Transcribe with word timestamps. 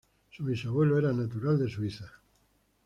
Su 0.31 0.45
bisabuelo 0.45 0.97
era 0.97 1.13
natural 1.13 1.59
de 1.59 1.69
Suiza. 1.69 2.11